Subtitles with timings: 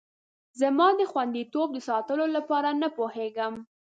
[0.59, 0.67] زه
[0.99, 3.53] د خوندیتوب د ساتلو لپاره نه پوهیږم.